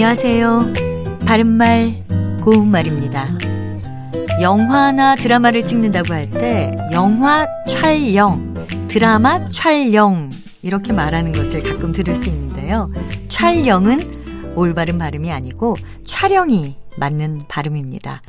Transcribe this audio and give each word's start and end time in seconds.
안녕하세요. 0.00 0.74
바른말, 1.26 2.04
고운말입니다. 2.44 3.30
영화나 4.40 5.16
드라마를 5.16 5.66
찍는다고 5.66 6.14
할 6.14 6.30
때 6.30 6.76
영화 6.92 7.48
촬영, 7.66 8.54
드라마 8.86 9.48
촬영 9.48 10.30
이렇게 10.62 10.92
말하는 10.92 11.32
것을 11.32 11.64
가끔 11.64 11.90
들을 11.90 12.14
수 12.14 12.28
있는데요. 12.28 12.92
촬영은 13.28 14.54
올바른 14.54 14.98
발음이 14.98 15.32
아니고 15.32 15.74
촬영이 16.04 16.76
맞는 16.96 17.46
발음입니다. 17.48 18.22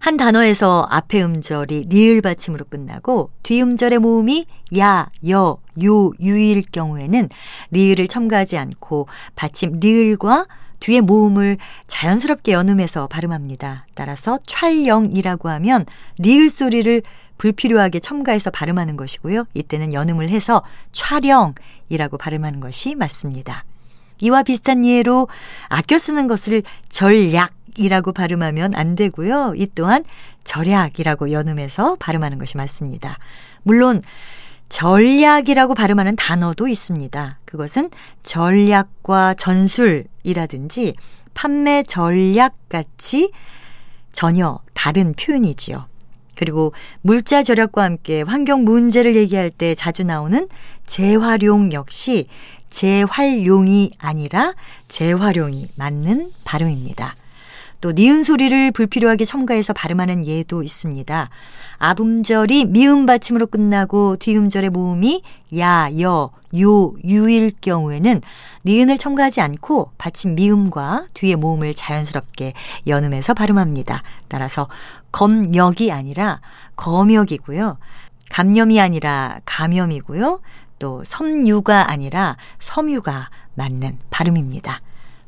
한 0.00 0.18
단어에서 0.18 0.86
앞에 0.90 1.22
음절이 1.22 1.84
리을 1.88 2.20
받침으로 2.20 2.66
끝나고 2.68 3.30
뒤 3.42 3.62
음절의 3.62 4.00
모음이 4.00 4.44
야, 4.76 5.08
여, 5.30 5.56
요, 5.82 6.10
유일 6.20 6.62
경우에는 6.70 7.30
리을을 7.70 8.06
첨가하지 8.06 8.58
않고 8.58 9.08
받침 9.34 9.78
리을과 9.80 10.46
뒤에 10.80 11.00
모음을 11.00 11.58
자연스럽게 11.86 12.52
연음해서 12.52 13.06
발음합니다. 13.06 13.86
따라서 13.94 14.38
촬영이라고 14.46 15.48
하면 15.50 15.86
리을 16.18 16.50
소리를 16.50 17.02
불필요하게 17.38 18.00
첨가해서 18.00 18.50
발음하는 18.50 18.96
것이고요. 18.96 19.46
이때는 19.54 19.94
연음을 19.94 20.28
해서 20.28 20.62
촬영이라고 20.92 22.18
발음하는 22.18 22.60
것이 22.60 22.94
맞습니다. 22.94 23.64
이와 24.20 24.42
비슷한 24.42 24.84
예로 24.84 25.28
아껴 25.68 25.98
쓰는 25.98 26.26
것을 26.26 26.62
전략 26.90 27.54
이라고 27.76 28.12
발음하면 28.12 28.74
안 28.74 28.94
되고요. 28.94 29.54
이 29.56 29.66
또한 29.74 30.04
절약이라고 30.44 31.32
연음해서 31.32 31.96
발음하는 31.98 32.38
것이 32.38 32.56
맞습니다. 32.56 33.16
물론 33.62 34.02
전략이라고 34.70 35.74
발음하는 35.74 36.16
단어도 36.16 36.66
있습니다. 36.68 37.40
그것은 37.44 37.90
전략과 38.22 39.34
전술이라든지 39.34 40.94
판매 41.34 41.82
전략 41.82 42.54
같이 42.68 43.30
전혀 44.12 44.58
다른 44.72 45.12
표현이지요. 45.12 45.86
그리고 46.36 46.72
물자 47.02 47.42
절약과 47.42 47.82
함께 47.82 48.22
환경 48.22 48.64
문제를 48.64 49.14
얘기할 49.16 49.50
때 49.50 49.74
자주 49.74 50.04
나오는 50.04 50.48
재활용 50.86 51.72
역시 51.72 52.28
재활용이 52.70 53.90
아니라 53.98 54.54
재활용이 54.88 55.68
맞는 55.76 56.32
발음입니다. 56.44 57.16
또 57.80 57.92
니은 57.92 58.22
소리를 58.22 58.72
불필요하게 58.72 59.24
첨가해서 59.24 59.72
발음하는 59.72 60.26
예도 60.26 60.62
있습니다. 60.62 61.30
아음절이 61.78 62.66
미음 62.66 63.06
받침으로 63.06 63.46
끝나고 63.46 64.16
뒤음절의 64.16 64.70
모음이 64.70 65.22
야, 65.58 65.88
여, 66.00 66.30
요, 66.58 66.94
유일 67.04 67.52
경우에는 67.58 68.20
니은을 68.66 68.98
첨가하지 68.98 69.40
않고 69.40 69.92
받침 69.96 70.34
미음과 70.34 71.06
뒤의 71.14 71.36
모음을 71.36 71.72
자연스럽게 71.72 72.52
연음해서 72.86 73.32
발음합니다. 73.32 74.02
따라서 74.28 74.68
검역이 75.12 75.90
아니라 75.90 76.40
검역이고요. 76.76 77.78
감염이 78.28 78.80
아니라 78.80 79.40
감염이고요. 79.46 80.40
또 80.78 81.02
섬유가 81.04 81.90
아니라 81.90 82.36
섬유가 82.58 83.30
맞는 83.54 83.98
발음입니다. 84.10 84.80